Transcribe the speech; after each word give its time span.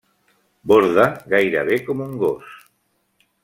Borda 0.71 1.05
gairebé 1.35 1.79
com 1.91 2.03
un 2.07 2.19
gos. 2.25 2.59